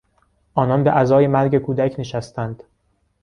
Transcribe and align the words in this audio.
آنان 0.53 0.83
به 0.83 0.91
عزای 0.91 1.27
مرگ 1.27 1.57
کودک 1.57 1.95
نشستند. 1.99 2.63